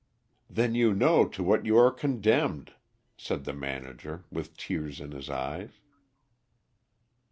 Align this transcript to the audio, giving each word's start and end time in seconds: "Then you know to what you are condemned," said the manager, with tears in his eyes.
"Then 0.49 0.73
you 0.73 0.95
know 0.95 1.27
to 1.27 1.43
what 1.43 1.63
you 1.67 1.77
are 1.77 1.91
condemned," 1.91 2.73
said 3.17 3.43
the 3.43 3.53
manager, 3.53 4.23
with 4.31 4.57
tears 4.57 4.99
in 4.99 5.11
his 5.11 5.29
eyes. 5.29 5.73